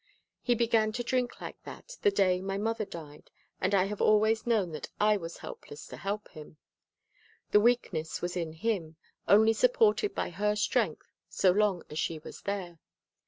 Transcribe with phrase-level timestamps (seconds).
[0.41, 4.47] He began to drink like that the day my mother died and I have always
[4.47, 6.57] known that I was helpless to help him.
[7.51, 8.95] The weakness was in him,
[9.27, 12.79] only supported by her strength so long as she was there.